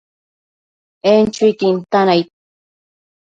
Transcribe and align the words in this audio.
En 1.11 1.21
chuiquin 1.35 1.75
tan 1.91 2.07
aid 2.15 2.27